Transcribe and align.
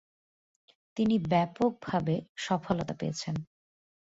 তিনি 0.97 1.15
ব্যাপকভাবে 1.31 2.15
সফলতা 2.37 2.93
পেয়েছেন। 2.99 3.35